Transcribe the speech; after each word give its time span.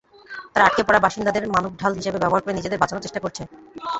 তারা 0.53 0.65
আটকে 0.67 0.83
পড়া 0.87 0.99
বাসিন্দাদের 1.05 1.43
মানবঢাল 1.47 1.91
হিসেবে 1.99 2.21
ব্যবহার 2.21 2.43
করে 2.43 2.57
নিজেদের 2.57 2.81
বাঁচানোর 2.81 3.03
চেষ্টা 3.05 3.23
করছে। 3.23 3.43